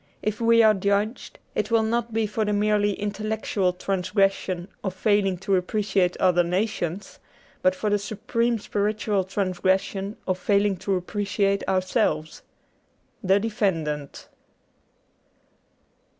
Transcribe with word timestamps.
If 0.23 0.41
we 0.41 0.63
are 0.63 0.73
judged, 0.73 1.37
it 1.53 1.69
will 1.69 1.83
not 1.83 2.11
be 2.11 2.25
for 2.25 2.43
the 2.43 2.53
merely 2.53 2.95
intel 2.95 3.29
lectual 3.37 3.77
transgression 3.77 4.67
of 4.83 4.95
failing 4.95 5.37
to 5.37 5.55
appreciate 5.55 6.17
other 6.17 6.43
nations, 6.43 7.19
but 7.61 7.75
for 7.75 7.91
the 7.91 7.99
supreme 7.99 8.57
spiritual 8.57 9.23
transgression 9.23 10.17
of 10.27 10.39
failing 10.39 10.77
to 10.77 10.95
appreciate 10.95 11.63
ourselves. 11.69 12.41
* 12.83 13.23
The 13.29 13.39
Defendant.' 13.39 14.27